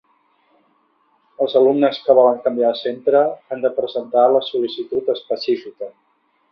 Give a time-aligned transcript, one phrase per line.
[1.45, 5.97] Els alumnes que volen canviar de centre han de presentar la sol·licitud específica.